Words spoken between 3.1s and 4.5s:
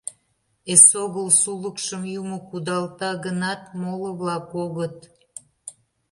гынат, моло-влак